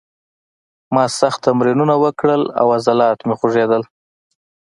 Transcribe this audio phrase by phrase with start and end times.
[0.93, 3.83] ما سخت تمرینونه وکړل او عضلات مې خوږېدل